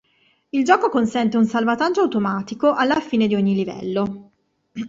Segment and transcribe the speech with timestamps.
[0.51, 4.31] Il gioco consente un salvataggio automatico, alla fine di ogni livello.